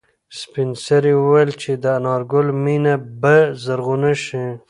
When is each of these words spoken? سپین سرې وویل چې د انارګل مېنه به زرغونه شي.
سپین 0.39 0.69
سرې 0.85 1.13
وویل 1.17 1.51
چې 1.61 1.71
د 1.83 1.85
انارګل 1.97 2.47
مېنه 2.63 2.93
به 3.21 3.35
زرغونه 3.63 4.11
شي. 4.25 4.45